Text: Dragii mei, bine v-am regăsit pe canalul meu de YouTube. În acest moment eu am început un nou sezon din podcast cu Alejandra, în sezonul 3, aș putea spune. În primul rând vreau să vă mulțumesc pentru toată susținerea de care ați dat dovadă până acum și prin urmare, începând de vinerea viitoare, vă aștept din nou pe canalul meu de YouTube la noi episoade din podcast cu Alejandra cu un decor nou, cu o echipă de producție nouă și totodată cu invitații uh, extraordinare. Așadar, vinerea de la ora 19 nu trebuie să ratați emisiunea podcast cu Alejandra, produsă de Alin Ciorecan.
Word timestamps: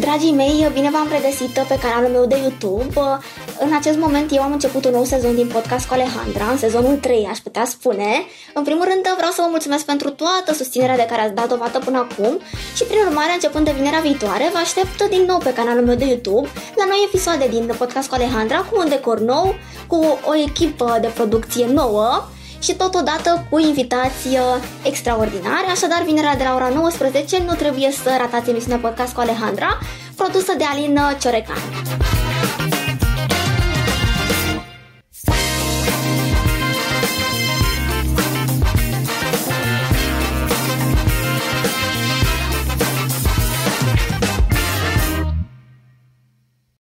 Dragii 0.00 0.32
mei, 0.32 0.70
bine 0.72 0.90
v-am 0.90 1.08
regăsit 1.10 1.54
pe 1.68 1.78
canalul 1.82 2.10
meu 2.10 2.26
de 2.26 2.36
YouTube. 2.36 3.00
În 3.60 3.70
acest 3.78 3.98
moment 3.98 4.32
eu 4.34 4.42
am 4.42 4.52
început 4.52 4.84
un 4.84 4.90
nou 4.90 5.04
sezon 5.04 5.34
din 5.34 5.46
podcast 5.46 5.86
cu 5.86 5.94
Alejandra, 5.94 6.44
în 6.50 6.58
sezonul 6.58 6.96
3, 6.96 7.26
aș 7.30 7.38
putea 7.38 7.64
spune. 7.64 8.10
În 8.54 8.62
primul 8.62 8.84
rând 8.84 9.04
vreau 9.16 9.30
să 9.30 9.40
vă 9.44 9.46
mulțumesc 9.50 9.84
pentru 9.84 10.10
toată 10.10 10.54
susținerea 10.54 10.96
de 10.96 11.06
care 11.08 11.20
ați 11.20 11.34
dat 11.34 11.48
dovadă 11.48 11.78
până 11.78 11.98
acum 11.98 12.38
și 12.76 12.84
prin 12.84 12.98
urmare, 13.06 13.32
începând 13.32 13.64
de 13.64 13.72
vinerea 13.76 14.00
viitoare, 14.00 14.50
vă 14.52 14.58
aștept 14.58 15.08
din 15.10 15.24
nou 15.26 15.38
pe 15.38 15.52
canalul 15.52 15.84
meu 15.84 15.96
de 15.96 16.04
YouTube 16.04 16.48
la 16.76 16.84
noi 16.84 17.06
episoade 17.06 17.48
din 17.48 17.72
podcast 17.78 18.08
cu 18.08 18.14
Alejandra 18.14 18.58
cu 18.58 18.80
un 18.82 18.88
decor 18.88 19.18
nou, 19.18 19.54
cu 19.86 20.18
o 20.30 20.34
echipă 20.46 20.98
de 21.00 21.10
producție 21.14 21.66
nouă 21.66 22.28
și 22.62 22.74
totodată 22.74 23.46
cu 23.50 23.58
invitații 23.58 24.38
uh, 24.38 24.62
extraordinare. 24.82 25.66
Așadar, 25.70 26.02
vinerea 26.04 26.36
de 26.36 26.44
la 26.44 26.54
ora 26.54 26.68
19 26.68 27.42
nu 27.46 27.54
trebuie 27.54 27.90
să 27.90 28.14
ratați 28.18 28.50
emisiunea 28.50 28.78
podcast 28.78 29.14
cu 29.14 29.20
Alejandra, 29.20 29.78
produsă 30.16 30.52
de 30.58 30.64
Alin 30.64 30.98
Ciorecan. 31.20 31.62